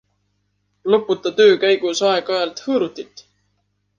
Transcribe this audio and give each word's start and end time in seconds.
Loputa 0.93 1.33
töö 1.41 1.53
käigus 1.65 2.01
aeg-ajalt 2.09 2.65
hõõrutit. 2.69 3.25